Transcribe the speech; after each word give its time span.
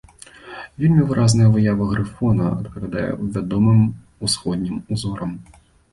Вельмі 0.83 1.03
выразная 1.11 1.49
выява 1.57 1.83
грыфона 1.91 2.47
адпавядае 2.55 3.11
вядомым 3.35 3.81
усходнім 4.29 4.83
узорам. 4.97 5.41